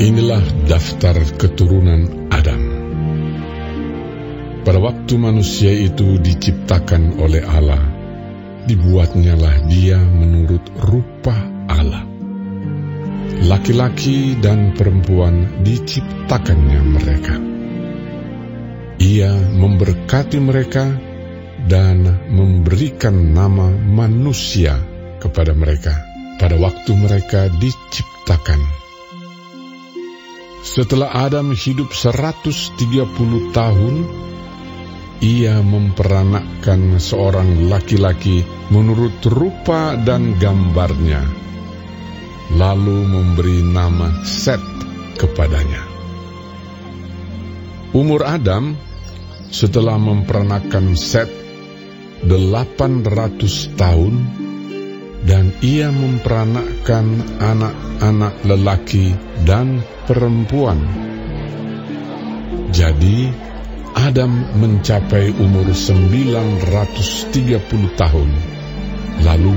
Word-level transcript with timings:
Inilah 0.00 0.64
daftar 0.64 1.12
keturunan 1.36 2.32
Adam. 2.32 2.62
Pada 4.64 4.80
waktu 4.80 5.20
manusia 5.20 5.76
itu 5.76 6.16
diciptakan 6.16 7.20
oleh 7.20 7.44
Allah, 7.44 7.84
dibuatnyalah 8.64 9.68
dia 9.68 10.00
menurut 10.00 10.64
rupa 10.88 11.36
Allah. 11.68 12.08
Laki-laki 13.44 14.40
dan 14.40 14.72
perempuan 14.72 15.60
diciptakannya 15.68 16.80
mereka. 16.80 17.36
Ia 19.04 19.36
memberkati 19.36 20.40
mereka 20.40 20.96
dan 21.68 22.08
memberikan 22.32 23.36
nama 23.36 23.68
manusia 23.68 24.80
kepada 25.20 25.52
mereka 25.52 25.92
pada 26.40 26.56
waktu 26.56 26.96
mereka 26.96 27.52
diciptakan. 27.60 28.80
Setelah 30.60 31.08
Adam 31.24 31.56
hidup 31.56 31.96
130 31.96 32.76
tahun, 33.56 33.94
ia 35.24 35.56
memperanakkan 35.64 37.00
seorang 37.00 37.72
laki-laki 37.72 38.44
menurut 38.68 39.16
rupa 39.24 39.96
dan 39.96 40.36
gambarnya, 40.36 41.24
lalu 42.60 43.08
memberi 43.08 43.64
nama 43.64 44.20
Set 44.28 44.60
kepadanya. 45.16 45.80
Umur 47.96 48.28
Adam 48.28 48.76
setelah 49.48 49.96
memperanakkan 49.96 50.92
Set 50.92 51.32
800 52.28 53.80
tahun 53.80 54.12
dan 55.24 55.52
ia 55.60 55.92
memperanakkan 55.92 57.20
anak-anak 57.40 58.34
lelaki 58.44 59.12
dan 59.44 59.84
perempuan. 60.08 60.80
Jadi 62.70 63.28
Adam 63.92 64.56
mencapai 64.56 65.34
umur 65.36 65.68
930 65.74 67.98
tahun, 67.98 68.30
lalu 69.26 69.56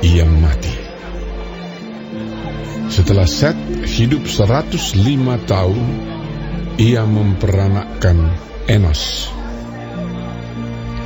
ia 0.00 0.24
mati. 0.24 0.72
Setelah 2.88 3.26
Set 3.26 3.56
hidup 3.88 4.28
105 4.28 5.48
tahun, 5.48 5.86
ia 6.78 7.04
memperanakkan 7.04 8.38
Enos. 8.70 9.41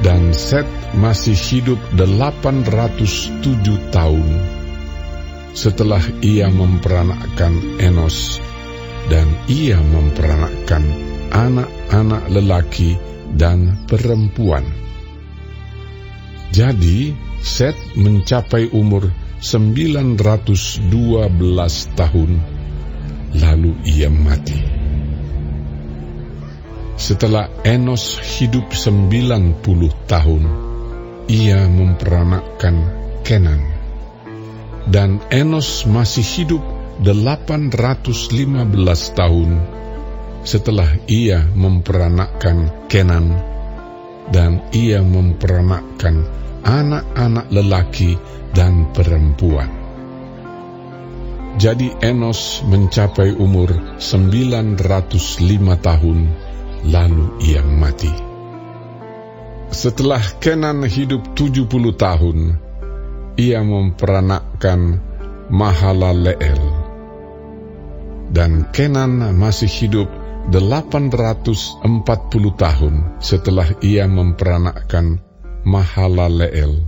Dan 0.04 0.36
Set 0.36 0.68
masih 0.96 1.34
hidup 1.34 1.80
807 1.96 3.44
tahun 3.92 4.28
setelah 5.56 6.04
ia 6.20 6.52
memperanakkan 6.52 7.80
Enos 7.80 8.36
dan 9.08 9.24
ia 9.48 9.80
memperanakkan 9.80 10.84
anak-anak 11.32 12.28
lelaki 12.28 13.00
dan 13.32 13.80
perempuan. 13.88 14.68
Jadi 16.52 17.16
Set 17.40 17.76
mencapai 17.96 18.68
umur 18.74 19.08
912 19.40 20.90
tahun 21.96 22.30
lalu 23.36 23.72
ia 23.84 24.08
mati. 24.08 24.85
Setelah 26.96 27.52
Enos 27.60 28.16
hidup 28.16 28.72
90 28.72 29.60
tahun, 30.08 30.44
ia 31.28 31.68
memperanakkan 31.68 32.76
Kenan. 33.20 33.60
Dan 34.88 35.20
Enos 35.28 35.84
masih 35.84 36.24
hidup 36.24 36.64
815 37.04 38.24
tahun 39.12 39.50
setelah 40.40 40.88
ia 41.04 41.44
memperanakkan 41.52 42.88
Kenan 42.88 43.44
dan 44.32 44.64
ia 44.72 45.04
memperanakkan 45.04 46.24
anak-anak 46.64 47.46
lelaki 47.52 48.16
dan 48.56 48.88
perempuan. 48.96 49.68
Jadi 51.60 51.92
Enos 52.00 52.64
mencapai 52.64 53.36
umur 53.36 54.00
905 54.00 54.80
tahun 55.84 56.18
lalu 56.86 57.26
ia 57.42 57.62
mati. 57.62 58.12
Setelah 59.66 60.22
Kenan 60.38 60.86
hidup 60.86 61.34
70 61.34 61.66
tahun, 61.98 62.38
ia 63.36 63.60
memperanakkan 63.60 65.02
Mahalaleel. 65.50 66.62
Dan 68.30 68.70
Kenan 68.74 69.22
masih 69.38 69.70
hidup 69.70 70.08
840 70.50 71.82
tahun 72.54 72.94
setelah 73.18 73.68
ia 73.82 74.06
memperanakkan 74.06 75.22
Mahalaleel. 75.66 76.86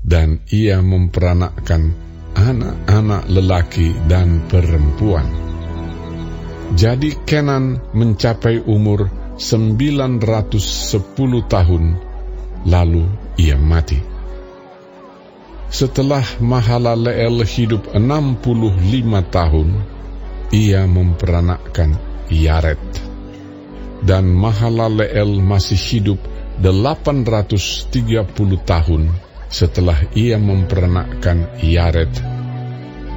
Dan 0.00 0.40
ia 0.48 0.80
memperanakkan 0.80 1.92
anak-anak 2.34 3.22
lelaki 3.28 3.92
dan 4.08 4.44
perempuan. 4.48 5.28
Jadi 6.72 7.18
Kenan 7.26 7.82
mencapai 7.92 8.62
umur 8.62 9.19
910 9.40 11.00
tahun, 11.48 11.96
lalu 12.68 13.08
ia 13.40 13.56
mati. 13.56 13.96
Setelah 15.72 16.20
Mahalaleel 16.44 17.40
hidup 17.48 17.88
65 17.96 18.44
tahun, 19.32 19.80
ia 20.52 20.84
memperanakkan 20.84 21.96
Yaret. 22.28 22.84
Dan 24.04 24.28
Mahalaleel 24.28 25.40
masih 25.40 25.80
hidup 25.88 26.20
830 26.60 28.28
tahun 28.68 29.02
setelah 29.48 30.04
ia 30.12 30.36
memperanakkan 30.36 31.64
Yaret. 31.64 32.12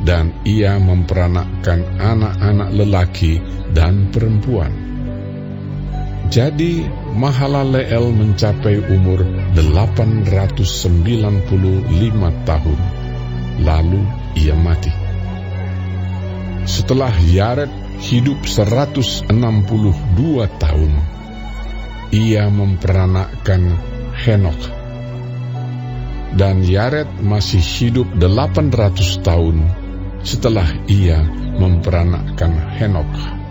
Dan 0.08 0.32
ia 0.48 0.80
memperanakkan 0.80 2.00
anak-anak 2.00 2.70
lelaki 2.72 3.44
dan 3.76 4.08
perempuan. 4.08 4.93
Jadi 6.34 6.82
Mahalaleel 7.14 8.10
mencapai 8.10 8.82
umur 8.90 9.22
895 9.54 10.66
tahun, 12.42 12.80
lalu 13.62 14.02
ia 14.34 14.58
mati. 14.58 14.90
Setelah 16.66 17.14
Yared 17.22 17.70
hidup 18.02 18.50
162 18.50 19.30
tahun, 20.58 20.92
ia 22.10 22.50
memperanakkan 22.50 23.78
Henok. 24.18 24.58
Dan 26.34 26.66
Yared 26.66 27.14
masih 27.22 27.62
hidup 27.62 28.10
800 28.18 29.22
tahun 29.22 29.70
setelah 30.26 30.66
ia 30.90 31.22
memperanakkan 31.62 32.74
Henok 32.82 33.43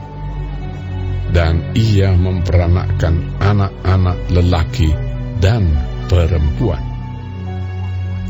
dan 1.33 1.73
ia 1.73 2.13
memperanakkan 2.13 3.41
anak-anak 3.41 4.19
lelaki 4.29 4.93
dan 5.41 5.65
perempuan. 6.07 6.81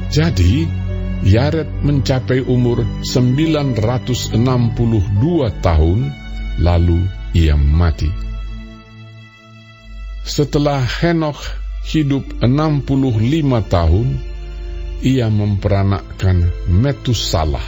Jadi, 0.09 0.83
Yared 1.23 1.87
mencapai 1.87 2.43
umur 2.43 2.83
962 3.07 4.35
tahun, 5.63 5.99
lalu 6.59 6.99
ia 7.35 7.55
mati. 7.55 8.11
Setelah 10.23 10.83
Henok 10.83 11.39
hidup 11.87 12.27
65 12.43 13.63
tahun, 13.67 14.09
ia 15.03 15.27
memperanakkan 15.27 16.51
Metusalah. 16.71 17.67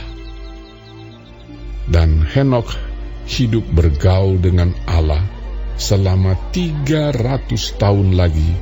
Dan 1.91 2.23
Henok 2.23 2.94
hidup 3.25 3.65
bergaul 3.73 4.37
dengan 4.37 4.73
Allah 4.85 5.21
selama 5.75 6.37
300 6.53 7.51
tahun 7.81 8.15
lagi 8.15 8.53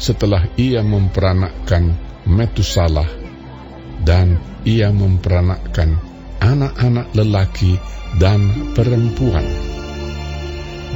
setelah 0.00 0.48
ia 0.56 0.80
memperanakkan 0.80 2.10
Metusalah 2.28 3.08
dan 4.04 4.36
ia 4.68 4.92
memperanakkan 4.92 5.96
anak-anak 6.36 7.08
lelaki 7.16 7.80
dan 8.20 8.72
perempuan. 8.76 9.44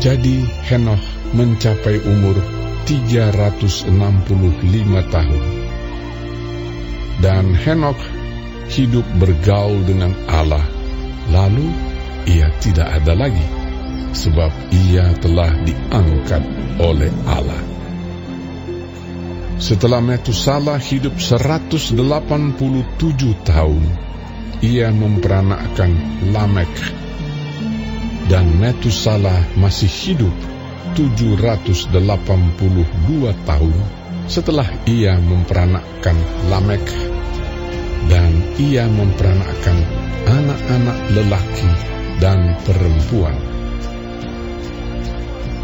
Jadi 0.05 0.45
Henoch 0.69 1.01
mencapai 1.33 1.97
umur 2.05 2.37
365 2.85 3.89
tahun. 5.09 5.43
Dan 7.25 7.57
Henok 7.57 7.97
hidup 8.69 9.07
bergaul 9.17 9.81
dengan 9.89 10.13
Allah. 10.29 10.65
Lalu 11.33 11.94
ia 12.25 12.49
tidak 12.61 12.89
ada 13.01 13.13
lagi, 13.17 13.47
sebab 14.13 14.51
ia 14.73 15.13
telah 15.21 15.53
diangkat 15.65 16.43
oleh 16.81 17.13
Allah. 17.29 17.63
Setelah 19.55 20.03
Metusala 20.03 20.77
hidup 20.83 21.17
187 21.17 21.95
tahun, 23.47 23.83
ia 24.61 24.91
memperanakkan 24.91 25.93
Lamek. 26.35 26.75
Dan 28.25 28.57
Metusala 28.57 29.45
masih 29.55 29.89
hidup 29.89 30.35
782 30.97 31.93
tahun 33.45 33.77
setelah 34.25 34.65
ia 34.89 35.21
memperanakkan 35.21 36.17
Lamek 36.49 36.87
dan 38.09 38.33
ia 38.57 38.89
memperanakkan 38.89 39.77
anak-anak 40.29 40.99
lelaki 41.13 41.71
dan 42.23 42.55
perempuan. 42.63 43.37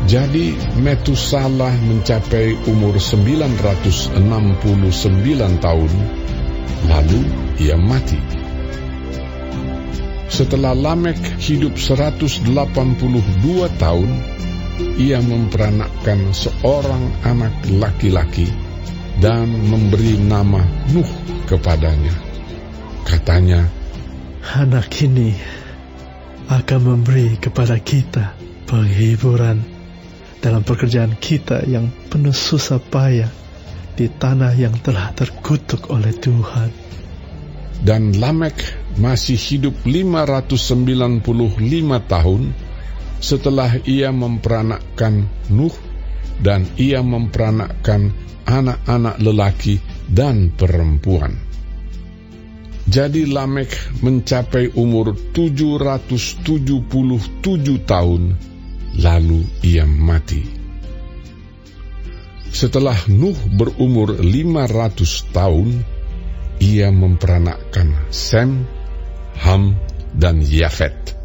Jadi 0.08 0.56
Metusala 0.80 1.70
mencapai 1.86 2.56
umur 2.66 2.96
969 2.98 4.16
tahun, 5.60 5.92
lalu 6.88 7.20
ia 7.60 7.76
mati. 7.76 8.18
Setelah 10.30 10.72
Lamek 10.72 11.20
hidup 11.38 11.76
182 11.76 12.48
tahun, 13.76 14.10
ia 14.96 15.20
memperanakkan 15.20 16.32
seorang 16.32 17.12
anak 17.22 17.52
laki-laki 17.68 18.48
dan 19.20 19.52
memberi 19.68 20.16
nama 20.16 20.64
Nuh 20.96 21.10
kepadanya. 21.44 22.14
Katanya, 23.04 23.68
Anak 24.40 24.88
ini 25.04 25.36
akan 26.50 26.80
memberi 26.82 27.38
kepada 27.38 27.78
kita 27.78 28.34
penghiburan 28.66 29.62
dalam 30.42 30.66
pekerjaan 30.66 31.14
kita 31.14 31.62
yang 31.70 31.94
penuh 32.10 32.34
susah 32.34 32.82
payah 32.82 33.30
di 33.94 34.10
tanah 34.10 34.58
yang 34.58 34.74
telah 34.82 35.14
terkutuk 35.14 35.94
oleh 35.94 36.10
Tuhan. 36.10 36.70
Dan 37.80 38.18
Lamek 38.18 38.58
masih 38.98 39.38
hidup 39.38 39.78
595 39.86 41.22
tahun 42.10 42.42
setelah 43.22 43.70
ia 43.86 44.10
memperanakkan 44.10 45.30
Nuh 45.54 45.76
dan 46.40 46.66
ia 46.80 47.04
memperanakkan 47.04 48.10
anak-anak 48.48 49.16
lelaki 49.22 49.78
dan 50.08 50.50
perempuan. 50.50 51.36
Jadi 52.90 53.22
Lamek 53.22 54.02
mencapai 54.02 54.74
umur 54.74 55.14
777 55.14 56.82
tahun, 57.86 58.22
lalu 58.98 59.46
ia 59.62 59.86
mati. 59.86 60.42
Setelah 62.50 62.98
Nuh 63.06 63.38
berumur 63.54 64.18
500 64.18 65.22
tahun, 65.30 65.86
ia 66.58 66.90
memperanakkan 66.90 68.10
Sem, 68.10 68.66
Ham, 69.38 69.78
dan 70.18 70.42
Yafet. 70.42 71.19